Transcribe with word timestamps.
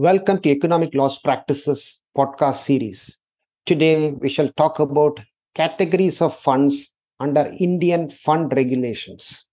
Welcome 0.00 0.40
to 0.40 0.48
Economic 0.48 0.94
Laws 0.94 1.18
Practice's 1.18 2.00
podcast 2.16 2.62
series. 2.62 3.18
Today, 3.66 4.12
we 4.12 4.30
shall 4.30 4.50
talk 4.52 4.78
about 4.78 5.20
categories 5.54 6.22
of 6.22 6.34
funds 6.34 6.90
under 7.20 7.52
Indian 7.58 8.08
fund 8.08 8.50
regulations. 8.56 9.44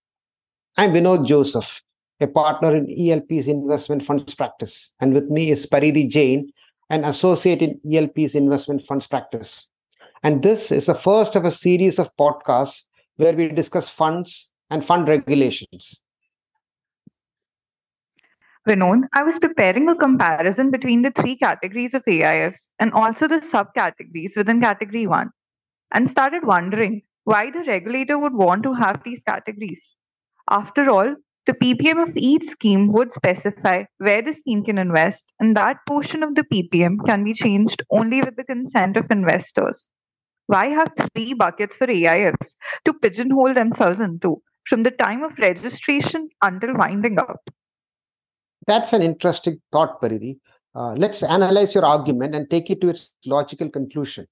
I'm 0.78 0.94
Vinod 0.94 1.26
Joseph, 1.26 1.82
a 2.20 2.26
partner 2.26 2.74
in 2.74 2.86
ELP's 2.88 3.46
investment 3.46 4.06
funds 4.06 4.34
practice, 4.34 4.90
and 5.00 5.12
with 5.12 5.28
me 5.28 5.50
is 5.50 5.66
Paridhi 5.66 6.08
Jain, 6.08 6.50
an 6.88 7.04
associate 7.04 7.60
in 7.60 7.78
ELP's 7.92 8.34
investment 8.34 8.86
funds 8.86 9.06
practice. 9.06 9.68
And 10.22 10.42
this 10.42 10.72
is 10.72 10.86
the 10.86 10.94
first 10.94 11.36
of 11.36 11.44
a 11.44 11.50
series 11.50 11.98
of 11.98 12.16
podcasts 12.16 12.84
where 13.16 13.34
we 13.34 13.48
discuss 13.48 13.90
funds 13.90 14.48
and 14.70 14.82
fund 14.82 15.08
regulations. 15.08 16.00
Vinod, 18.68 19.04
I 19.14 19.22
was 19.22 19.38
preparing 19.38 19.88
a 19.88 19.96
comparison 19.96 20.70
between 20.70 21.00
the 21.00 21.10
three 21.10 21.36
categories 21.36 21.94
of 21.94 22.04
AIFs 22.04 22.68
and 22.78 22.92
also 22.92 23.26
the 23.26 23.40
subcategories 23.40 24.36
within 24.36 24.60
category 24.60 25.06
1 25.06 25.30
and 25.94 26.06
started 26.06 26.44
wondering 26.44 27.00
why 27.24 27.50
the 27.50 27.64
regulator 27.64 28.18
would 28.18 28.34
want 28.34 28.62
to 28.64 28.74
have 28.74 29.02
these 29.04 29.22
categories. 29.22 29.96
After 30.50 30.90
all, 30.90 31.14
the 31.46 31.54
PPM 31.54 32.02
of 32.02 32.14
each 32.14 32.44
scheme 32.44 32.92
would 32.92 33.10
specify 33.10 33.84
where 33.96 34.20
the 34.20 34.34
scheme 34.34 34.62
can 34.62 34.76
invest, 34.76 35.32
and 35.40 35.56
that 35.56 35.78
portion 35.86 36.22
of 36.22 36.34
the 36.34 36.44
PPM 36.44 36.98
can 37.06 37.24
be 37.24 37.32
changed 37.32 37.82
only 37.90 38.20
with 38.20 38.36
the 38.36 38.44
consent 38.44 38.98
of 38.98 39.10
investors. 39.10 39.88
Why 40.46 40.66
have 40.66 40.92
three 41.14 41.32
buckets 41.32 41.74
for 41.74 41.86
AIFs 41.86 42.54
to 42.84 42.92
pigeonhole 42.92 43.54
themselves 43.54 44.00
into 44.00 44.42
from 44.66 44.82
the 44.82 44.90
time 44.90 45.22
of 45.22 45.38
registration 45.38 46.28
until 46.42 46.74
winding 46.74 47.18
up? 47.18 47.40
That's 48.68 48.92
an 48.92 49.00
interesting 49.00 49.62
thought, 49.72 49.98
Paridhi. 49.98 50.38
Uh, 50.74 50.92
let's 50.92 51.22
analyze 51.22 51.74
your 51.74 51.86
argument 51.86 52.34
and 52.34 52.50
take 52.50 52.68
it 52.68 52.82
to 52.82 52.90
its 52.90 53.08
logical 53.24 53.70
conclusion. 53.70 54.26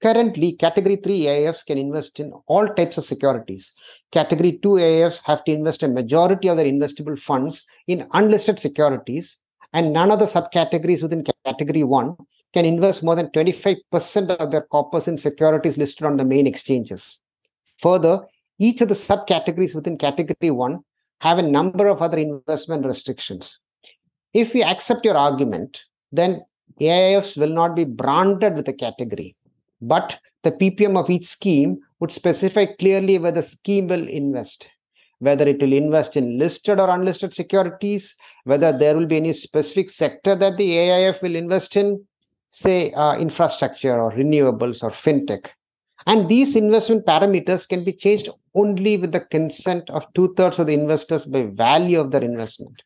Currently, 0.00 0.52
Category 0.52 0.94
3 0.94 1.22
AIFs 1.22 1.66
can 1.66 1.76
invest 1.76 2.20
in 2.20 2.32
all 2.46 2.68
types 2.68 2.96
of 2.96 3.04
securities. 3.04 3.72
Category 4.12 4.60
2 4.62 4.68
AIFs 4.68 5.20
have 5.24 5.42
to 5.44 5.52
invest 5.52 5.82
a 5.82 5.88
majority 5.88 6.46
of 6.46 6.56
their 6.56 6.66
investable 6.66 7.18
funds 7.18 7.66
in 7.88 8.06
unlisted 8.12 8.60
securities, 8.60 9.36
and 9.72 9.92
none 9.92 10.12
of 10.12 10.20
the 10.20 10.26
subcategories 10.26 11.02
within 11.02 11.24
Category 11.44 11.82
1 11.82 12.14
can 12.54 12.64
invest 12.64 13.02
more 13.02 13.16
than 13.16 13.30
25% 13.30 14.30
of 14.36 14.52
their 14.52 14.62
corpus 14.62 15.08
in 15.08 15.18
securities 15.18 15.76
listed 15.76 16.06
on 16.06 16.16
the 16.16 16.24
main 16.24 16.46
exchanges. 16.46 17.18
Further, 17.78 18.20
each 18.60 18.80
of 18.80 18.88
the 18.88 18.94
subcategories 18.94 19.74
within 19.74 19.98
Category 19.98 20.52
1 20.52 20.84
have 21.20 21.38
a 21.38 21.42
number 21.42 21.86
of 21.86 22.02
other 22.02 22.18
investment 22.18 22.84
restrictions. 22.84 23.58
If 24.34 24.52
we 24.54 24.62
accept 24.62 25.04
your 25.04 25.16
argument, 25.16 25.80
then 26.12 26.44
AIFs 26.80 27.36
will 27.36 27.52
not 27.52 27.74
be 27.74 27.84
branded 27.84 28.54
with 28.54 28.68
a 28.68 28.72
category, 28.72 29.34
but 29.80 30.18
the 30.42 30.52
PPM 30.52 30.98
of 30.98 31.10
each 31.10 31.26
scheme 31.26 31.78
would 32.00 32.12
specify 32.12 32.66
clearly 32.66 33.18
where 33.18 33.32
the 33.32 33.42
scheme 33.42 33.88
will 33.88 34.06
invest, 34.06 34.68
whether 35.18 35.46
it 35.48 35.60
will 35.60 35.72
invest 35.72 36.16
in 36.16 36.38
listed 36.38 36.78
or 36.78 36.90
unlisted 36.90 37.32
securities, 37.32 38.14
whether 38.44 38.76
there 38.76 38.94
will 38.96 39.06
be 39.06 39.16
any 39.16 39.32
specific 39.32 39.90
sector 39.90 40.36
that 40.36 40.56
the 40.56 40.72
AIF 40.76 41.22
will 41.22 41.34
invest 41.34 41.76
in, 41.76 42.04
say 42.50 42.92
uh, 42.92 43.16
infrastructure 43.16 43.98
or 44.00 44.12
renewables 44.12 44.82
or 44.82 44.90
fintech. 44.90 45.46
And 46.06 46.28
these 46.28 46.54
investment 46.54 47.06
parameters 47.06 47.66
can 47.66 47.84
be 47.84 47.92
changed 47.92 48.28
only 48.56 48.96
with 48.96 49.12
the 49.12 49.20
consent 49.20 49.88
of 49.90 50.06
two 50.14 50.34
thirds 50.34 50.58
of 50.58 50.66
the 50.66 50.74
investors 50.74 51.24
by 51.24 51.42
value 51.42 52.00
of 52.00 52.10
their 52.10 52.22
investment. 52.22 52.82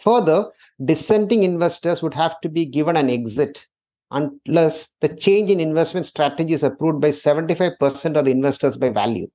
Further, 0.00 0.50
dissenting 0.84 1.44
investors 1.44 2.02
would 2.02 2.14
have 2.14 2.40
to 2.40 2.48
be 2.48 2.64
given 2.64 2.96
an 2.96 3.10
exit 3.10 3.64
unless 4.10 4.88
the 5.00 5.08
change 5.08 5.50
in 5.50 5.60
investment 5.60 6.06
strategy 6.06 6.52
is 6.52 6.62
approved 6.62 7.00
by 7.00 7.10
75% 7.10 8.16
of 8.16 8.24
the 8.24 8.30
investors 8.30 8.76
by 8.76 8.88
value. 8.88 9.28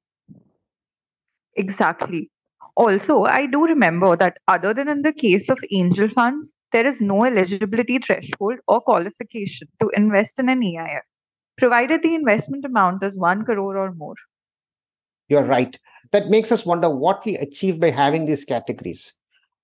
Exactly. 1.56 2.30
Also, 2.76 3.24
I 3.24 3.46
do 3.46 3.66
remember 3.66 4.16
that 4.18 4.38
other 4.48 4.74
than 4.74 4.90
in 4.90 5.02
the 5.04 5.14
case 5.14 5.50
of 5.50 5.60
angel 5.72 6.10
funds, 6.10 6.52
there 6.72 6.86
is 6.86 7.02
no 7.02 7.26
eligibility 7.26 8.00
threshold 8.00 8.60
or 8.68 8.82
qualification 8.82 9.68
to 9.82 9.90
invest 9.96 10.40
in 10.40 10.50
an 10.50 10.62
AIF 10.62 11.02
provided 11.60 12.02
the 12.02 12.16
investment 12.16 12.66
amount 12.66 13.04
is 13.04 13.18
1 13.18 13.44
crore 13.44 13.78
or 13.78 13.92
more. 13.94 14.16
You're 15.30 15.46
right. 15.46 15.78
That 16.12 16.30
makes 16.30 16.52
us 16.52 16.66
wonder 16.66 16.90
what 16.90 17.26
we 17.26 17.38
achieve 17.38 17.80
by 17.80 17.92
having 17.92 18.26
these 18.26 18.44
categories. 18.44 19.14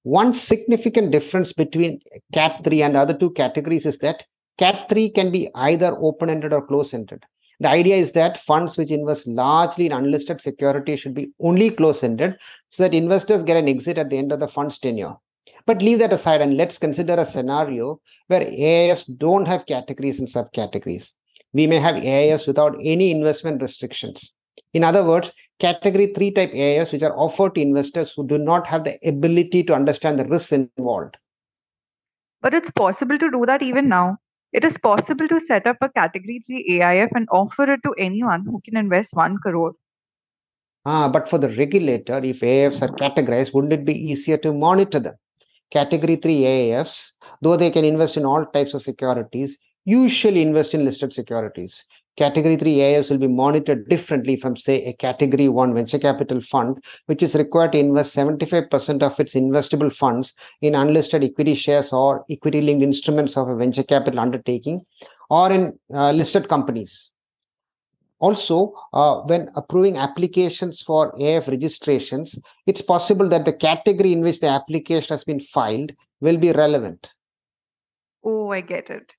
One 0.04 0.34
significant 0.34 1.12
difference 1.12 1.52
between 1.52 2.00
CAT 2.32 2.64
3 2.64 2.84
and 2.84 2.96
the 2.96 3.00
other 3.00 3.18
two 3.18 3.32
categories 3.32 3.86
is 3.86 3.98
that 4.00 4.24
CAT 4.58 4.88
3 4.88 5.10
can 5.10 5.32
be 5.32 5.50
either 5.56 5.98
open 6.00 6.30
ended 6.30 6.54
or 6.54 6.66
close 6.66 6.94
ended. 6.94 7.24
The 7.60 7.70
idea 7.70 7.96
is 7.96 8.12
that 8.12 8.44
funds 8.44 8.78
which 8.78 8.92
invest 8.92 9.28
largely 9.28 9.88
in 9.88 9.92
unlisted 9.92 10.42
securities 10.42 11.00
should 11.00 11.16
be 11.16 11.32
only 11.40 11.72
close 11.72 12.04
ended 12.04 12.36
so 12.70 12.84
that 12.84 12.94
investors 12.94 13.44
get 13.44 13.58
an 13.58 13.68
exit 13.68 13.98
at 13.98 14.10
the 14.10 14.18
end 14.18 14.32
of 14.32 14.40
the 14.40 14.48
fund's 14.48 14.78
tenure. 14.78 15.16
But 15.66 15.82
leave 15.82 16.00
that 16.00 16.14
aside 16.14 16.42
and 16.42 16.58
let's 16.58 16.78
consider 16.78 17.16
a 17.16 17.26
scenario 17.26 18.00
where 18.28 18.42
AIFs 18.42 19.18
don't 19.18 19.48
have 19.48 19.66
categories 19.66 20.20
and 20.20 20.28
subcategories 20.28 21.12
we 21.56 21.68
may 21.68 21.80
have 21.80 21.96
AIFs 21.96 22.48
without 22.48 22.76
any 22.84 23.12
investment 23.12 23.62
restrictions. 23.62 24.34
In 24.74 24.84
other 24.84 25.06
words, 25.06 25.32
category 25.60 26.08
3 26.08 26.32
type 26.32 26.52
AIFs 26.52 26.92
which 26.92 27.04
are 27.04 27.18
offered 27.18 27.56
to 27.56 27.62
investors 27.62 28.14
who 28.16 28.28
do 28.28 28.38
not 28.38 28.68
have 28.68 28.84
the 28.84 28.98
ability 29.08 29.64
to 29.64 29.74
understand 29.74 30.20
the 30.20 30.26
risks 30.26 30.52
involved. 30.52 31.18
But 32.42 32.54
it's 32.54 32.72
possible 32.72 33.18
to 33.18 33.32
do 33.32 33.46
that 33.46 33.62
even 33.62 33.90
now. 33.90 34.18
It 34.54 34.64
is 34.64 34.78
possible 34.78 35.28
to 35.28 35.42
set 35.42 35.68
up 35.68 35.78
a 35.82 35.90
category 35.90 36.42
3 36.46 36.80
AIF 36.80 37.10
and 37.16 37.28
offer 37.32 37.70
it 37.72 37.82
to 37.84 37.94
anyone 37.98 38.46
who 38.46 38.62
can 38.64 38.78
invest 38.78 39.14
1 39.14 39.38
crore. 39.40 39.74
Ah, 40.86 41.10
but 41.10 41.28
for 41.28 41.40
the 41.40 41.50
regulator, 41.50 42.20
if 42.24 42.42
AIFs 42.42 42.82
are 42.82 42.96
categorized, 42.96 43.54
wouldn't 43.54 43.74
it 43.74 43.86
be 43.86 44.12
easier 44.12 44.38
to 44.38 44.54
monitor 44.54 45.00
them? 45.00 45.16
Category 45.72 46.16
3 46.16 46.42
AIFs, 46.42 47.12
though 47.42 47.58
they 47.58 47.72
can 47.72 47.84
invest 47.84 48.18
in 48.18 48.26
all 48.26 48.46
types 48.46 48.74
of 48.76 48.84
securities, 48.84 49.58
usually 49.84 50.42
invest 50.42 50.74
in 50.74 50.86
listed 50.86 51.12
securities. 51.12 51.84
Category 52.18 52.56
3 52.56 52.78
AIFs 52.78 53.10
will 53.10 53.18
be 53.18 53.28
monitored 53.28 53.90
differently 53.90 54.36
from, 54.38 54.56
say, 54.56 54.86
a 54.86 54.94
Category 54.94 55.50
1 55.50 55.74
venture 55.74 56.00
capital 56.00 56.40
fund, 56.40 56.82
which 57.08 57.22
is 57.22 57.36
required 57.36 57.74
to 57.74 57.78
invest 57.78 58.16
75% 58.16 59.04
of 59.04 59.20
its 59.20 59.34
investable 59.34 59.94
funds 59.94 60.34
in 60.62 60.76
unlisted 60.76 61.24
equity 61.24 61.56
shares 61.56 61.92
or 61.92 62.24
equity 62.30 62.62
linked 62.62 62.84
instruments 62.84 63.36
of 63.36 63.50
a 63.50 63.56
venture 63.56 63.84
capital 63.84 64.20
undertaking 64.20 64.86
or 65.30 65.52
in 65.52 65.78
uh, 65.94 66.12
listed 66.12 66.48
companies. 66.48 67.12
Also, 68.20 68.74
uh, 68.94 69.16
when 69.24 69.52
approving 69.56 69.98
applications 69.98 70.82
for 70.82 71.12
AIF 71.20 71.50
registrations, 71.50 72.40
it's 72.66 72.82
possible 72.82 73.28
that 73.28 73.44
the 73.44 73.52
category 73.52 74.14
in 74.14 74.22
which 74.22 74.40
the 74.40 74.48
application 74.48 75.14
has 75.14 75.26
been 75.26 75.42
filed 75.42 75.92
will 76.22 76.38
be 76.38 76.54
relevant. 76.54 77.10
Oh, 78.24 78.52
I 78.52 78.62
get 78.62 78.90
it. 78.90 79.14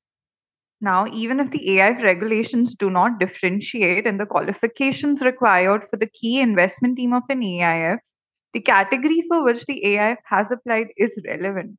Now, 0.81 1.07
even 1.13 1.41
if 1.41 1.51
the 1.51 1.67
AIF 1.71 2.03
regulations 2.03 2.75
do 2.75 2.91
not 2.91 3.19
differentiate 3.19 4.07
in 4.07 4.19
the 4.19 4.27
qualifications 4.27 5.23
required 5.23 5.87
for 5.89 5.97
the 5.97 6.07
key 6.07 6.41
investment 6.41 6.97
team 6.99 7.15
of 7.15 7.23
an 7.31 7.43
AIF, 7.43 7.99
the 8.53 8.61
category 8.61 9.25
for 9.29 9.45
which 9.45 9.65
the 9.65 9.83
AIF 9.85 10.19
has 10.25 10.51
applied 10.51 10.89
is 10.97 11.19
relevant. 11.27 11.79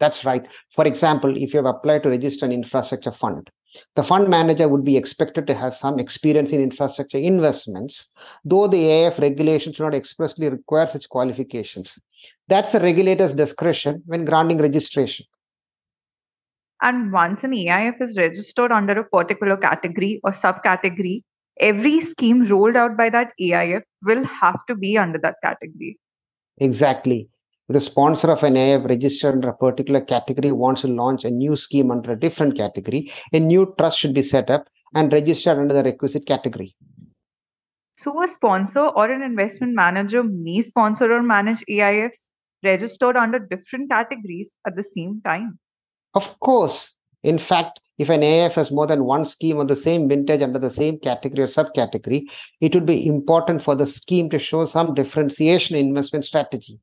That's 0.00 0.24
right. 0.24 0.44
For 0.70 0.84
example, 0.84 1.36
if 1.36 1.54
you 1.54 1.58
have 1.58 1.74
applied 1.74 2.02
to 2.02 2.08
register 2.08 2.44
an 2.44 2.50
infrastructure 2.50 3.12
fund, 3.12 3.48
the 3.94 4.02
fund 4.02 4.28
manager 4.28 4.68
would 4.68 4.84
be 4.84 4.96
expected 4.96 5.46
to 5.46 5.54
have 5.54 5.76
some 5.76 5.98
experience 5.98 6.50
in 6.50 6.60
infrastructure 6.60 7.18
investments, 7.18 8.06
though 8.44 8.66
the 8.66 8.82
AIF 8.82 9.20
regulations 9.20 9.76
do 9.76 9.84
not 9.84 9.94
expressly 9.94 10.48
require 10.48 10.88
such 10.88 11.08
qualifications. 11.08 11.96
That's 12.48 12.72
the 12.72 12.80
regulator's 12.80 13.32
discretion 13.32 14.02
when 14.06 14.24
granting 14.24 14.58
registration. 14.58 15.24
And 16.82 17.12
once 17.12 17.44
an 17.44 17.52
AIF 17.52 18.00
is 18.00 18.18
registered 18.18 18.72
under 18.72 18.98
a 18.98 19.04
particular 19.04 19.56
category 19.56 20.20
or 20.24 20.32
subcategory, 20.32 21.22
every 21.60 22.00
scheme 22.00 22.44
rolled 22.44 22.76
out 22.76 22.96
by 22.96 23.08
that 23.10 23.32
AIF 23.40 23.82
will 24.02 24.24
have 24.24 24.58
to 24.66 24.74
be 24.74 24.98
under 24.98 25.18
that 25.18 25.36
category. 25.44 25.98
Exactly. 26.58 27.28
The 27.68 27.80
sponsor 27.80 28.32
of 28.32 28.42
an 28.42 28.56
AIF 28.56 28.84
registered 28.88 29.34
under 29.34 29.50
a 29.50 29.56
particular 29.56 30.00
category 30.00 30.50
wants 30.50 30.80
to 30.80 30.88
launch 30.88 31.24
a 31.24 31.30
new 31.30 31.56
scheme 31.56 31.92
under 31.92 32.12
a 32.12 32.18
different 32.18 32.56
category. 32.56 33.12
A 33.32 33.38
new 33.38 33.74
trust 33.78 33.98
should 33.98 34.14
be 34.14 34.22
set 34.22 34.50
up 34.50 34.66
and 34.94 35.12
registered 35.12 35.58
under 35.58 35.72
the 35.72 35.84
requisite 35.84 36.26
category. 36.26 36.74
So, 37.96 38.20
a 38.22 38.26
sponsor 38.26 38.80
or 38.80 39.10
an 39.10 39.22
investment 39.22 39.74
manager 39.74 40.24
may 40.24 40.60
sponsor 40.62 41.12
or 41.12 41.22
manage 41.22 41.64
AIFs 41.70 42.28
registered 42.64 43.16
under 43.16 43.38
different 43.38 43.90
categories 43.90 44.52
at 44.66 44.74
the 44.74 44.82
same 44.82 45.20
time. 45.24 45.58
Of 46.14 46.38
course. 46.40 46.90
In 47.22 47.38
fact, 47.38 47.80
if 47.98 48.08
an 48.08 48.22
AIF 48.22 48.54
has 48.54 48.70
more 48.70 48.86
than 48.86 49.04
one 49.04 49.24
scheme 49.24 49.58
on 49.58 49.66
the 49.66 49.76
same 49.76 50.08
vintage 50.08 50.42
under 50.42 50.58
the 50.58 50.70
same 50.70 50.98
category 50.98 51.44
or 51.44 51.46
subcategory, 51.46 52.24
it 52.60 52.74
would 52.74 52.86
be 52.86 53.06
important 53.06 53.62
for 53.62 53.74
the 53.74 53.86
scheme 53.86 54.28
to 54.30 54.38
show 54.38 54.66
some 54.66 54.94
differentiation 54.94 55.76
in 55.76 55.86
investment 55.86 56.24
strategy. 56.24 56.80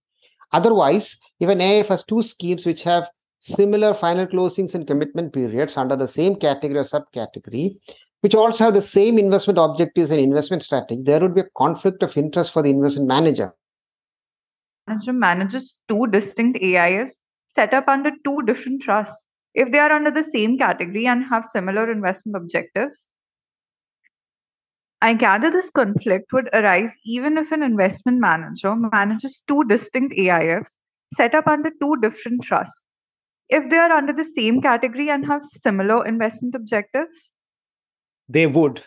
Otherwise, 0.52 1.18
if 1.40 1.50
an 1.50 1.60
AIF 1.60 1.88
has 1.88 2.04
two 2.04 2.24
schemes 2.24 2.66
which 2.66 2.84
have 2.84 3.10
similar 3.40 3.94
final 3.94 4.28
closings 4.28 4.76
and 4.76 4.88
commitment 4.88 5.34
periods 5.34 5.78
under 5.78 5.96
the 5.96 6.08
same 6.08 6.36
category 6.36 6.80
or 6.80 6.84
subcategory, 6.84 7.78
which 8.22 8.36
also 8.36 8.66
have 8.66 8.74
the 8.74 8.82
same 8.82 9.18
investment 9.18 9.60
objectives 9.60 10.12
and 10.12 10.20
investment 10.20 10.64
strategy, 10.64 11.02
there 11.04 11.20
would 11.20 11.36
be 11.36 11.42
a 11.42 11.50
conflict 11.58 12.04
of 12.04 12.18
interest 12.18 12.52
for 12.52 12.62
the 12.62 12.70
investment 12.70 13.08
manager. 13.08 13.54
Manager 14.88 15.14
manages 15.14 15.80
two 15.88 16.08
distinct 16.08 16.60
AIFs 16.60 17.20
set 17.50 17.74
up 17.74 17.88
under 17.88 18.12
two 18.24 18.42
different 18.44 18.82
trusts 18.82 19.26
if 19.54 19.72
they 19.72 19.80
are 19.80 19.92
under 19.92 20.12
the 20.12 20.24
same 20.24 20.58
category 20.58 21.06
and 21.08 21.24
have 21.26 21.44
similar 21.44 21.92
investment 21.92 22.36
objectives. 22.36 23.10
I 25.02 25.14
gather 25.14 25.50
this 25.50 25.70
conflict 25.70 26.32
would 26.34 26.50
arise 26.54 26.96
even 27.06 27.38
if 27.38 27.52
an 27.52 27.64
investment 27.64 28.20
manager 28.20 28.76
manages 28.76 29.42
two 29.48 29.64
distinct 29.64 30.14
AIFs 30.18 30.76
set 31.16 31.34
up 31.34 31.48
under 31.48 31.72
two 31.82 31.96
different 32.02 32.44
trusts 32.44 32.84
if 33.50 33.70
they 33.70 33.78
are 33.78 33.92
under 33.92 34.14
the 34.14 34.24
same 34.24 34.62
category 34.62 35.10
and 35.10 35.26
have 35.26 35.44
similar 35.44 36.06
investment 36.06 36.54
objectives? 36.54 37.32
They 38.28 38.46
would. 38.46 38.84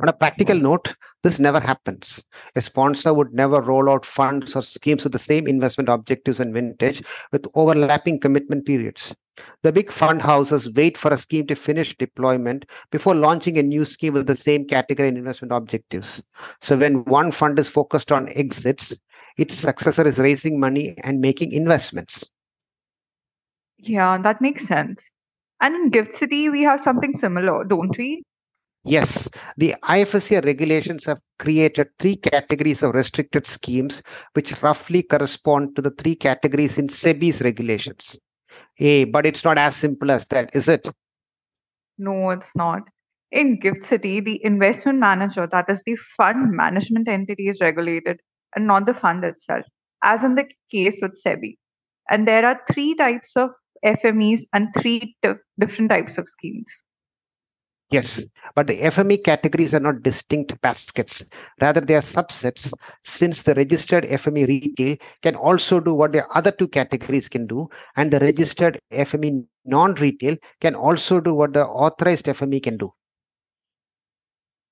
On 0.00 0.08
a 0.08 0.12
practical 0.12 0.58
note, 0.58 0.94
this 1.22 1.38
never 1.38 1.60
happens. 1.60 2.24
A 2.56 2.60
sponsor 2.60 3.14
would 3.14 3.32
never 3.32 3.60
roll 3.60 3.88
out 3.88 4.04
funds 4.04 4.54
or 4.56 4.62
schemes 4.62 5.04
with 5.04 5.12
the 5.12 5.18
same 5.18 5.46
investment 5.46 5.88
objectives 5.88 6.40
and 6.40 6.52
vintage 6.52 7.02
with 7.32 7.46
overlapping 7.54 8.18
commitment 8.18 8.66
periods. 8.66 9.14
The 9.62 9.72
big 9.72 9.90
fund 9.90 10.22
houses 10.22 10.70
wait 10.72 10.96
for 10.98 11.12
a 11.12 11.18
scheme 11.18 11.46
to 11.48 11.54
finish 11.54 11.96
deployment 11.96 12.66
before 12.90 13.14
launching 13.14 13.58
a 13.58 13.62
new 13.62 13.84
scheme 13.84 14.14
with 14.14 14.26
the 14.26 14.36
same 14.36 14.66
category 14.66 15.08
and 15.08 15.18
investment 15.18 15.52
objectives. 15.52 16.22
So 16.60 16.76
when 16.76 17.04
one 17.04 17.30
fund 17.30 17.58
is 17.58 17.68
focused 17.68 18.12
on 18.12 18.28
exits, 18.30 18.96
its 19.36 19.54
successor 19.54 20.06
is 20.06 20.18
raising 20.18 20.60
money 20.60 20.96
and 21.02 21.20
making 21.20 21.52
investments. 21.52 22.28
Yeah, 23.78 24.18
that 24.18 24.40
makes 24.40 24.66
sense. 24.66 25.08
And 25.60 25.74
in 25.74 25.90
Gift 25.90 26.14
City, 26.14 26.48
we 26.48 26.62
have 26.62 26.80
something 26.80 27.12
similar, 27.12 27.64
don't 27.64 27.96
we? 27.96 28.22
Yes, 28.86 29.30
the 29.56 29.74
IFSC 29.82 30.44
regulations 30.44 31.06
have 31.06 31.18
created 31.38 31.88
three 31.98 32.16
categories 32.16 32.82
of 32.82 32.94
restricted 32.94 33.46
schemes, 33.46 34.02
which 34.34 34.62
roughly 34.62 35.02
correspond 35.02 35.74
to 35.76 35.82
the 35.82 35.90
three 35.90 36.14
categories 36.14 36.76
in 36.76 36.88
SEBI's 36.88 37.40
regulations. 37.40 38.18
A, 38.78 39.04
but 39.04 39.24
it's 39.24 39.42
not 39.42 39.56
as 39.56 39.74
simple 39.74 40.10
as 40.10 40.26
that, 40.26 40.50
is 40.54 40.68
it? 40.68 40.86
No, 41.96 42.28
it's 42.30 42.54
not. 42.54 42.82
In 43.32 43.58
Gift 43.58 43.84
City, 43.84 44.20
the 44.20 44.38
investment 44.44 44.98
manager, 44.98 45.48
that 45.50 45.64
is 45.70 45.82
the 45.84 45.96
fund 45.96 46.52
management 46.52 47.08
entity, 47.08 47.48
is 47.48 47.60
regulated 47.62 48.20
and 48.54 48.66
not 48.66 48.84
the 48.84 48.94
fund 48.94 49.24
itself, 49.24 49.64
as 50.02 50.22
in 50.22 50.34
the 50.34 50.46
case 50.70 50.98
with 51.00 51.18
SEBI. 51.26 51.56
And 52.10 52.28
there 52.28 52.44
are 52.44 52.60
three 52.70 52.94
types 52.94 53.34
of 53.34 53.48
FMEs 53.84 54.42
and 54.52 54.68
three 54.78 55.16
t- 55.22 55.32
different 55.58 55.90
types 55.90 56.18
of 56.18 56.28
schemes. 56.28 56.70
Yes, 57.90 58.24
but 58.54 58.66
the 58.66 58.80
FME 58.80 59.22
categories 59.22 59.74
are 59.74 59.80
not 59.80 60.02
distinct 60.02 60.60
baskets. 60.60 61.24
Rather, 61.60 61.80
they 61.80 61.94
are 61.94 62.00
subsets 62.00 62.72
since 63.02 63.42
the 63.42 63.54
registered 63.54 64.04
FME 64.04 64.48
retail 64.48 64.96
can 65.22 65.36
also 65.36 65.80
do 65.80 65.94
what 65.94 66.12
the 66.12 66.26
other 66.28 66.50
two 66.50 66.66
categories 66.66 67.28
can 67.28 67.46
do, 67.46 67.68
and 67.96 68.10
the 68.10 68.18
registered 68.20 68.80
FME 68.90 69.44
non 69.64 69.94
retail 69.94 70.36
can 70.60 70.74
also 70.74 71.20
do 71.20 71.34
what 71.34 71.52
the 71.52 71.64
authorized 71.64 72.26
FME 72.26 72.62
can 72.62 72.76
do. 72.76 72.92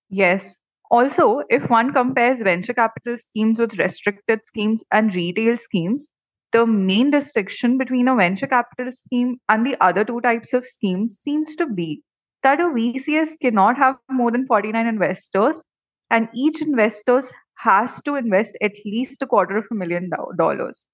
Yes. 0.09 0.59
Also, 0.91 1.43
if 1.49 1.71
one 1.71 1.93
compares 1.93 2.41
venture 2.41 2.75
capital 2.75 3.17
schemes 3.17 3.59
with 3.59 3.79
restricted 3.79 4.45
schemes 4.45 4.85
and 4.91 5.15
retail 5.15 5.57
schemes, 5.57 6.09
the 6.53 6.67
main 6.67 7.11
distinction 7.11 7.79
between 7.79 8.09
a 8.09 8.15
venture 8.15 8.47
capital 8.47 8.93
scheme 8.93 9.39
and 9.49 9.67
the 9.67 9.77
other 9.81 10.05
two 10.05 10.21
types 10.21 10.53
of 10.53 10.67
schemes 10.67 11.19
seems 11.23 11.57
to 11.57 11.67
be 11.67 12.03
that 12.43 12.61
a 12.61 12.65
VCS 12.65 13.39
cannot 13.41 13.77
have 13.77 13.97
more 14.11 14.31
than 14.31 14.47
49 14.47 14.87
investors, 14.87 15.63
and 16.11 16.29
each 16.35 16.61
investor 16.61 17.23
has 17.57 18.03
to 18.03 18.17
invest 18.17 18.57
at 18.63 18.73
least 18.85 19.23
a 19.23 19.27
quarter 19.27 19.57
of 19.57 19.67
a 19.71 19.75
million 19.75 20.11
dollars. 20.37 20.87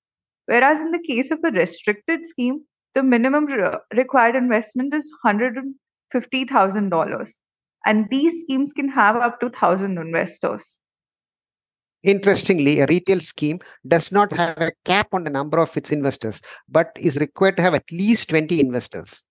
Whereas 0.47 0.81
in 0.81 0.93
the 0.93 1.03
case 1.07 1.31
of 1.31 1.41
a 1.45 1.51
restricted 1.51 2.25
scheme, 2.25 2.65
the 2.95 3.03
minimum 3.03 3.47
re- 3.47 3.79
required 3.95 4.37
investment 4.37 4.95
is 4.95 5.11
$150,000. 5.25 7.31
And 7.87 8.07
these 8.11 8.43
schemes 8.43 8.73
can 8.73 8.89
have 8.89 9.17
up 9.17 9.41
to 9.41 9.47
1,000 9.47 9.99
investors. 9.99 10.77
Interestingly, 12.03 12.81
a 12.81 12.87
retail 12.87 13.21
scheme 13.21 13.61
does 13.87 14.13
not 14.13 14.33
have 14.33 14.59
a 14.59 14.73
cap 14.85 15.09
on 15.13 15.25
the 15.25 15.31
number 15.31 15.59
of 15.59 15.77
its 15.77 15.91
investors, 15.91 16.41
but 16.69 16.93
is 16.97 17.17
required 17.17 17.57
to 17.57 17.63
have 17.63 17.75
at 17.75 17.91
least 17.91 18.29
20 18.29 18.61
investors. 18.61 19.25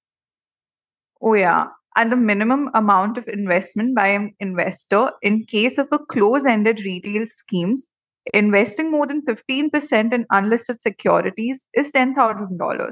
Oh, 1.22 1.34
yeah. 1.34 1.68
And 1.98 2.12
the 2.12 2.16
minimum 2.16 2.70
amount 2.76 3.18
of 3.18 3.28
investment 3.28 3.96
by 3.96 4.08
an 4.08 4.34
investor 4.40 5.12
in 5.22 5.46
case 5.46 5.78
of 5.78 5.88
a 5.92 6.00
close 6.00 6.46
ended 6.46 6.80
retail 6.86 7.26
schemes, 7.26 7.88
investing 8.34 8.92
more 8.92 9.08
than 9.08 9.24
15% 9.26 10.14
in 10.14 10.26
unlisted 10.30 10.82
securities 10.82 11.66
is 11.74 11.92
$10,000. 11.92 12.92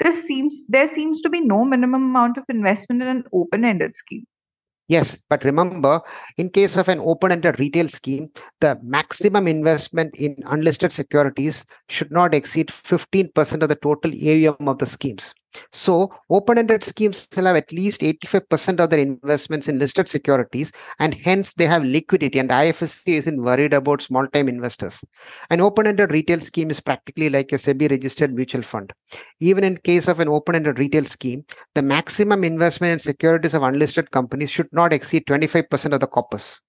This 0.00 0.24
seems 0.26 0.64
there 0.68 0.88
seems 0.88 1.20
to 1.20 1.30
be 1.30 1.40
no 1.40 1.64
minimum 1.64 2.02
amount 2.02 2.36
of 2.36 2.44
investment 2.48 3.02
in 3.02 3.08
an 3.08 3.24
open 3.32 3.64
ended 3.64 3.96
scheme. 3.96 4.26
Yes, 4.86 5.18
but 5.30 5.44
remember, 5.44 6.02
in 6.36 6.50
case 6.50 6.76
of 6.76 6.88
an 6.88 7.00
open-ended 7.00 7.58
retail 7.58 7.88
scheme, 7.88 8.28
the 8.60 8.78
maximum 8.82 9.48
investment 9.48 10.14
in 10.16 10.36
unlisted 10.44 10.92
securities 10.92 11.64
should 11.88 12.10
not 12.10 12.34
exceed 12.34 12.68
15% 12.68 13.62
of 13.62 13.68
the 13.70 13.76
total 13.76 14.12
AUM 14.12 14.68
of 14.68 14.78
the 14.78 14.86
schemes. 14.86 15.32
So, 15.72 16.12
open 16.30 16.58
ended 16.58 16.84
schemes 16.84 17.28
will 17.36 17.44
have 17.44 17.56
at 17.56 17.72
least 17.72 18.00
85% 18.00 18.80
of 18.80 18.90
their 18.90 18.98
investments 18.98 19.68
in 19.68 19.78
listed 19.78 20.08
securities, 20.08 20.72
and 20.98 21.14
hence 21.14 21.54
they 21.54 21.66
have 21.66 21.84
liquidity. 21.84 22.38
And 22.38 22.50
the 22.50 22.54
IFSC 22.54 23.14
isn't 23.14 23.42
worried 23.42 23.72
about 23.72 24.02
small 24.02 24.26
time 24.26 24.48
investors. 24.48 25.00
An 25.50 25.60
open 25.60 25.86
ended 25.86 26.12
retail 26.12 26.40
scheme 26.40 26.70
is 26.70 26.80
practically 26.80 27.28
like 27.28 27.52
a 27.52 27.56
SEBI 27.56 27.90
registered 27.90 28.34
mutual 28.34 28.62
fund. 28.62 28.92
Even 29.40 29.64
in 29.64 29.76
case 29.78 30.08
of 30.08 30.20
an 30.20 30.28
open 30.28 30.54
ended 30.54 30.78
retail 30.78 31.04
scheme, 31.04 31.44
the 31.74 31.82
maximum 31.82 32.44
investment 32.44 32.92
in 32.92 32.98
securities 32.98 33.54
of 33.54 33.62
unlisted 33.62 34.10
companies 34.10 34.50
should 34.50 34.68
not 34.72 34.92
exceed 34.92 35.26
25% 35.26 35.92
of 35.92 36.00
the 36.00 36.06
corpus. 36.06 36.60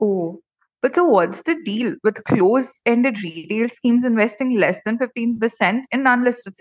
Oh, 0.00 0.42
but 0.86 0.94
so 0.94 1.04
what's 1.04 1.42
the 1.42 1.56
deal 1.64 1.96
with 2.04 2.22
close-ended 2.22 3.20
retail 3.20 3.68
schemes 3.68 4.04
investing 4.04 4.56
less 4.56 4.80
than 4.84 4.96
15% 4.98 5.82
in 5.90 6.06
unlisted 6.06 6.54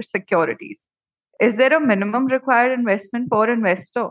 securities? 0.00 0.86
Is 1.40 1.56
there 1.56 1.76
a 1.76 1.80
minimum 1.80 2.26
required 2.26 2.70
investment 2.70 3.28
per 3.32 3.52
investor? 3.52 4.10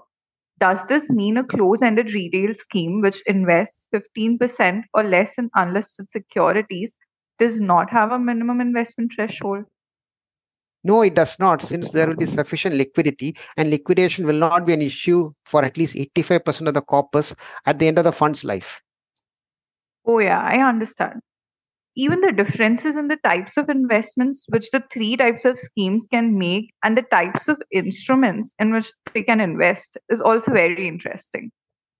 Does 0.60 0.84
this 0.88 1.10
mean 1.10 1.38
a 1.38 1.46
close-ended 1.46 2.12
retail 2.12 2.54
scheme 2.54 3.00
which 3.00 3.24
invests 3.26 3.88
15% 3.96 4.84
or 4.94 5.02
less 5.02 5.38
in 5.38 5.50
unlisted 5.56 6.12
securities 6.12 6.98
does 7.40 7.62
not 7.62 7.90
have 7.90 8.12
a 8.12 8.20
minimum 8.20 8.60
investment 8.60 9.14
threshold? 9.16 9.64
No, 10.84 11.04
it 11.04 11.16
does 11.16 11.40
not, 11.40 11.62
since 11.62 11.92
there 11.92 12.08
will 12.08 12.18
be 12.18 12.26
sufficient 12.26 12.76
liquidity 12.76 13.38
and 13.56 13.70
liquidation 13.70 14.28
will 14.28 14.34
not 14.34 14.66
be 14.66 14.74
an 14.74 14.82
issue 14.82 15.32
for 15.46 15.64
at 15.64 15.78
least 15.78 15.96
85% 15.96 16.68
of 16.68 16.74
the 16.74 16.82
corpus 16.82 17.34
at 17.66 17.80
the 17.80 17.88
end 17.88 17.98
of 17.98 18.04
the 18.04 18.12
fund's 18.12 18.44
life. 18.44 18.82
Oh, 20.06 20.20
yeah, 20.20 20.42
I 20.42 20.58
understand. 20.58 21.22
Even 21.96 22.22
the 22.22 22.32
differences 22.32 22.96
in 22.96 23.08
the 23.08 23.18
types 23.24 23.56
of 23.56 23.70
investments 23.70 24.46
which 24.50 24.72
the 24.72 24.84
three 24.92 25.16
types 25.16 25.46
of 25.46 25.60
schemes 25.60 26.08
can 26.12 26.38
make 26.38 26.74
and 26.84 26.98
the 26.98 27.04
types 27.04 27.48
of 27.48 27.62
instruments 27.72 28.54
in 28.58 28.74
which 28.74 28.92
they 29.14 29.22
can 29.22 29.40
invest 29.40 29.98
is 30.10 30.20
also 30.20 30.52
very 30.52 30.88
interesting. 30.88 31.52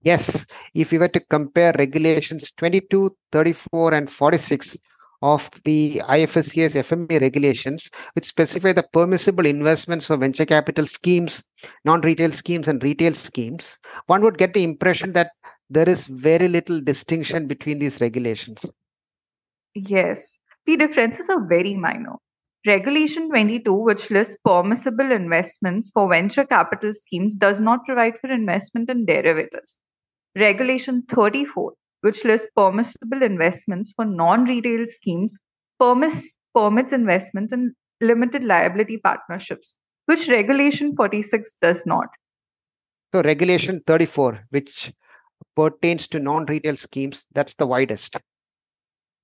Yes, 0.02 0.46
if 0.74 0.92
we 0.92 0.98
were 0.98 1.08
to 1.10 1.20
compare 1.20 1.74
regulations 1.78 2.52
22, 2.58 3.16
34, 3.32 3.94
and 3.94 4.12
46 4.12 4.78
of 5.22 5.50
the 5.64 6.02
IFSC's 6.04 6.76
FME 6.76 7.22
regulations, 7.22 7.90
which 8.14 8.26
specify 8.26 8.74
the 8.74 8.84
permissible 8.92 9.46
investments 9.46 10.06
for 10.06 10.18
venture 10.18 10.46
capital 10.46 10.86
schemes, 10.86 11.42
non 11.86 12.02
retail 12.02 12.34
schemes, 12.34 12.68
and 12.68 12.84
retail 12.84 13.14
schemes, 13.14 13.78
one 14.08 14.22
would 14.22 14.38
get 14.38 14.54
the 14.54 14.64
impression 14.64 15.14
that 15.14 15.32
there 15.74 15.90
is 15.90 16.06
very 16.08 16.48
little 16.48 16.82
distinction 16.82 17.48
between 17.48 17.80
these 17.80 18.00
regulations. 18.00 18.66
Yes, 19.74 20.38
the 20.66 20.78
differences 20.78 21.30
are 21.30 21.46
very 21.48 21.74
minor. 21.74 22.16
Regulation 22.66 23.28
22, 23.28 23.74
which 23.74 24.10
lists 24.10 24.38
permissible 24.46 25.12
investments 25.12 25.90
for 25.94 26.08
venture 26.08 26.46
capital 26.46 26.94
schemes, 26.94 27.36
does 27.36 27.60
not 27.60 27.86
provide 27.86 28.14
for 28.22 28.32
investment 28.32 28.90
in 28.90 29.06
derivatives. 29.06 29.78
Regulation 30.36 31.04
34, 31.10 31.74
which 32.02 32.24
lists 32.24 32.48
permissible 32.56 33.22
investments 33.22 33.92
for 33.96 34.06
non 34.06 34.46
retail 34.46 34.86
schemes, 34.88 35.38
permits, 35.80 36.36
permits 36.54 36.94
investments 36.94 37.52
in 37.52 37.74
limited 38.00 38.44
liability 38.44 38.98
partnerships, 38.98 39.76
which 40.06 40.30
Regulation 40.30 40.96
46 40.96 41.52
does 41.62 41.86
not. 41.86 42.08
So, 43.14 43.22
Regulation 43.22 43.82
34, 43.86 44.46
which 44.52 44.94
pertains 45.56 46.08
to 46.10 46.20
non-retail 46.20 46.76
schemes, 46.78 47.26
that's 47.34 47.56
the 47.56 47.68
widest. 47.68 48.18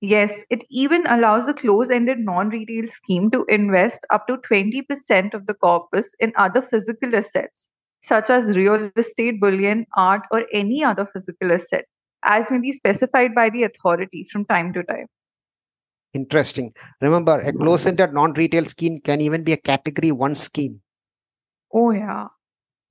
Yes, 0.00 0.44
it 0.48 0.64
even 0.70 1.06
allows 1.06 1.46
a 1.46 1.52
close 1.54 1.90
ended 1.90 2.20
non 2.20 2.48
retail 2.48 2.86
scheme 2.86 3.30
to 3.32 3.44
invest 3.48 4.06
up 4.10 4.26
to 4.28 4.38
20% 4.38 5.34
of 5.34 5.46
the 5.46 5.54
corpus 5.54 6.14
in 6.20 6.32
other 6.36 6.62
physical 6.62 7.14
assets, 7.14 7.68
such 8.02 8.30
as 8.30 8.56
real 8.56 8.90
estate, 8.96 9.40
bullion, 9.40 9.86
art, 9.96 10.22
or 10.30 10.44
any 10.54 10.82
other 10.82 11.06
physical 11.12 11.52
asset, 11.52 11.84
as 12.24 12.50
may 12.50 12.58
be 12.58 12.72
specified 12.72 13.34
by 13.34 13.50
the 13.50 13.64
authority 13.64 14.26
from 14.32 14.46
time 14.46 14.72
to 14.72 14.82
time. 14.84 15.06
Interesting. 16.14 16.72
Remember, 17.02 17.38
a 17.38 17.52
close 17.52 17.86
ended 17.86 18.14
non 18.14 18.32
retail 18.32 18.64
scheme 18.64 19.00
can 19.00 19.20
even 19.20 19.44
be 19.44 19.52
a 19.52 19.58
category 19.58 20.12
one 20.12 20.34
scheme. 20.34 20.80
Oh, 21.72 21.90
yeah. 21.90 22.28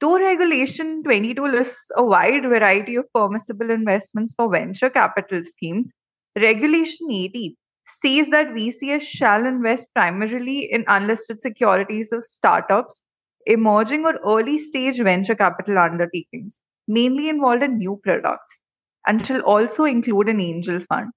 Though 0.01 0.19
Regulation 0.19 1.03
22 1.03 1.41
lists 1.45 1.91
a 1.95 2.03
wide 2.03 2.43
variety 2.43 2.95
of 2.95 3.05
permissible 3.13 3.69
investments 3.69 4.33
for 4.33 4.49
venture 4.49 4.89
capital 4.89 5.43
schemes, 5.43 5.91
Regulation 6.37 7.11
18 7.11 7.55
says 7.85 8.29
that 8.29 8.47
VCS 8.47 9.01
shall 9.01 9.45
invest 9.45 9.87
primarily 9.93 10.71
in 10.71 10.85
unlisted 10.87 11.41
securities 11.41 12.11
of 12.11 12.23
startups, 12.23 13.01
emerging 13.45 14.05
or 14.05 14.19
early 14.25 14.57
stage 14.57 14.99
venture 14.99 15.35
capital 15.35 15.77
undertakings, 15.77 16.59
mainly 16.87 17.27
involved 17.27 17.63
in 17.63 17.77
new 17.77 17.99
products, 18.03 18.59
and 19.07 19.25
shall 19.25 19.41
also 19.41 19.83
include 19.85 20.29
an 20.29 20.39
angel 20.39 20.79
fund. 20.87 21.11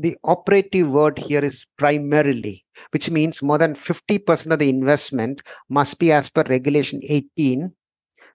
The 0.00 0.16
operative 0.22 0.92
word 0.92 1.18
here 1.18 1.44
is 1.44 1.66
primarily, 1.76 2.64
which 2.92 3.10
means 3.10 3.42
more 3.42 3.58
than 3.58 3.74
50% 3.74 4.52
of 4.52 4.58
the 4.58 4.68
investment 4.68 5.42
must 5.68 5.98
be 5.98 6.12
as 6.12 6.30
per 6.30 6.44
Regulation 6.48 7.00
18, 7.02 7.72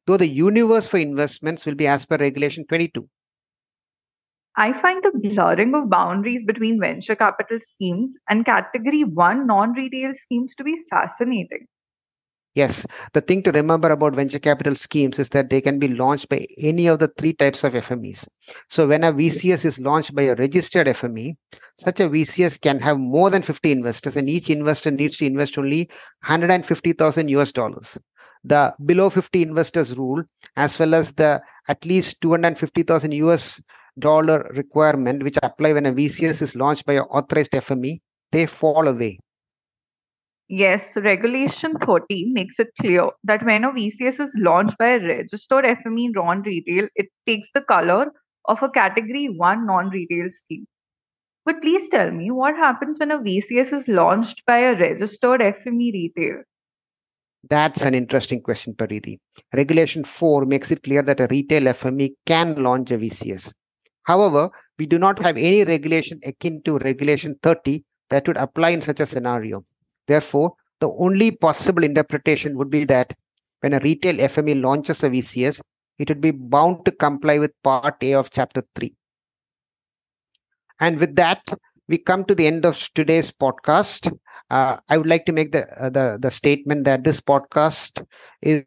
though 0.05 0.17
the 0.17 0.27
universe 0.27 0.89
for 0.89 0.97
investments 0.97 1.65
will 1.65 1.75
be 1.75 1.87
as 1.87 2.05
per 2.05 2.17
Regulation 2.17 2.65
22. 2.67 3.07
I 4.55 4.73
find 4.73 5.01
the 5.01 5.11
blurring 5.17 5.73
of 5.73 5.89
boundaries 5.89 6.43
between 6.43 6.79
venture 6.79 7.15
capital 7.15 7.59
schemes 7.59 8.15
and 8.29 8.45
category 8.45 9.03
1 9.03 9.47
non 9.47 9.71
retail 9.71 10.13
schemes 10.15 10.53
to 10.55 10.63
be 10.63 10.83
fascinating. 10.89 11.67
Yes, 12.55 12.85
the 13.13 13.21
thing 13.21 13.41
to 13.43 13.51
remember 13.51 13.89
about 13.89 14.13
venture 14.13 14.37
capital 14.37 14.75
schemes 14.75 15.17
is 15.17 15.29
that 15.29 15.49
they 15.49 15.59
can 15.59 15.79
be 15.79 15.87
launched 15.87 16.29
by 16.29 16.45
any 16.59 16.85
of 16.85 16.99
the 16.99 17.07
three 17.17 17.33
types 17.33 17.63
of 17.63 17.73
FMEs. 17.73 18.27
So, 18.69 18.87
when 18.87 19.03
a 19.03 19.11
VCS 19.11 19.65
is 19.65 19.79
launched 19.79 20.13
by 20.13 20.23
a 20.23 20.35
registered 20.35 20.85
FME, 20.85 21.35
such 21.79 21.99
a 21.99 22.07
VCS 22.07 22.61
can 22.61 22.79
have 22.79 22.99
more 22.99 23.31
than 23.31 23.41
50 23.41 23.71
investors, 23.71 24.15
and 24.17 24.29
each 24.29 24.51
investor 24.51 24.91
needs 24.91 25.17
to 25.17 25.25
invest 25.25 25.57
only 25.57 25.89
150,000 26.21 27.27
US 27.29 27.51
dollars. 27.51 27.97
The 28.43 28.75
below 28.85 29.09
50 29.09 29.41
investors 29.41 29.97
rule, 29.97 30.23
as 30.55 30.77
well 30.77 30.93
as 30.93 31.13
the 31.13 31.41
at 31.67 31.83
least 31.85 32.21
250,000 32.21 33.13
US 33.13 33.61
dollar 33.97 34.47
requirement 34.53 35.23
which 35.23 35.39
apply 35.41 35.73
when 35.73 35.87
a 35.87 35.93
VCS 35.93 36.43
is 36.43 36.55
launched 36.55 36.85
by 36.85 36.93
an 36.93 37.03
authorized 37.09 37.53
FME, 37.53 38.01
they 38.31 38.45
fall 38.45 38.87
away. 38.87 39.17
Yes, 40.55 40.95
Regulation 40.97 41.73
30 41.79 42.25
makes 42.31 42.59
it 42.59 42.67
clear 42.79 43.09
that 43.23 43.43
when 43.43 43.63
a 43.63 43.71
VCS 43.71 44.19
is 44.19 44.35
launched 44.37 44.77
by 44.77 44.89
a 44.89 44.99
registered 44.99 45.65
FME 45.65 46.11
non 46.13 46.43
retail, 46.43 46.87
it 46.93 47.07
takes 47.25 47.49
the 47.53 47.61
color 47.61 48.11
of 48.45 48.61
a 48.61 48.69
category 48.69 49.29
1 49.29 49.65
non 49.65 49.89
retail 49.89 50.27
scheme. 50.29 50.67
But 51.43 51.59
please 51.63 51.89
tell 51.89 52.11
me 52.11 52.29
what 52.29 52.55
happens 52.55 52.99
when 52.99 53.09
a 53.09 53.17
VCS 53.17 53.73
is 53.73 53.87
launched 53.87 54.45
by 54.45 54.59
a 54.59 54.77
registered 54.77 55.41
FME 55.41 55.91
retail? 55.91 56.43
That's 57.49 57.81
an 57.81 57.95
interesting 57.95 58.39
question, 58.39 58.75
Paridhi. 58.75 59.17
Regulation 59.55 60.03
4 60.03 60.45
makes 60.45 60.69
it 60.69 60.83
clear 60.83 61.01
that 61.01 61.19
a 61.19 61.27
retail 61.31 61.63
FME 61.63 62.11
can 62.27 62.61
launch 62.61 62.91
a 62.91 62.99
VCS. 62.99 63.53
However, 64.03 64.51
we 64.77 64.85
do 64.85 64.99
not 64.99 65.17
have 65.17 65.35
any 65.35 65.63
regulation 65.63 66.19
akin 66.23 66.61
to 66.65 66.77
Regulation 66.77 67.37
30 67.41 67.83
that 68.11 68.27
would 68.27 68.37
apply 68.37 68.69
in 68.69 68.81
such 68.81 68.99
a 68.99 69.07
scenario. 69.07 69.65
Therefore, 70.07 70.53
the 70.79 70.89
only 70.91 71.31
possible 71.31 71.83
interpretation 71.83 72.57
would 72.57 72.69
be 72.69 72.83
that 72.85 73.13
when 73.61 73.73
a 73.73 73.79
retail 73.79 74.15
FME 74.17 74.61
launches 74.61 75.03
a 75.03 75.09
VCS, 75.09 75.61
it 75.99 76.09
would 76.09 76.21
be 76.21 76.31
bound 76.31 76.85
to 76.85 76.91
comply 76.91 77.39
with 77.39 77.51
Part 77.63 78.03
A 78.03 78.13
of 78.13 78.29
Chapter 78.31 78.63
3. 78.75 78.93
And 80.79 80.99
with 80.99 81.15
that, 81.15 81.41
we 81.87 81.97
come 81.97 82.25
to 82.25 82.35
the 82.35 82.47
end 82.47 82.65
of 82.65 82.89
today's 82.95 83.31
podcast. 83.31 84.11
Uh, 84.49 84.77
I 84.89 84.97
would 84.97 85.07
like 85.07 85.25
to 85.25 85.31
make 85.31 85.51
the, 85.51 85.67
uh, 85.81 85.89
the 85.89 86.17
the 86.21 86.31
statement 86.31 86.85
that 86.85 87.03
this 87.03 87.21
podcast 87.21 88.05
is 88.41 88.65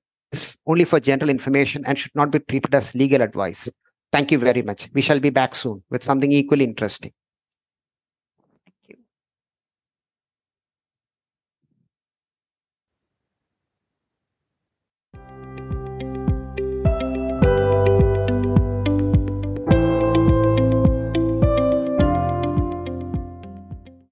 only 0.66 0.84
for 0.84 1.00
general 1.00 1.30
information 1.30 1.84
and 1.86 1.98
should 1.98 2.14
not 2.14 2.30
be 2.30 2.38
treated 2.40 2.74
as 2.74 2.94
legal 2.94 3.22
advice. 3.22 3.68
Thank 4.12 4.30
you 4.30 4.38
very 4.38 4.62
much. 4.62 4.88
We 4.92 5.02
shall 5.02 5.20
be 5.20 5.30
back 5.30 5.54
soon 5.54 5.82
with 5.90 6.02
something 6.02 6.32
equally 6.32 6.64
interesting. 6.64 7.12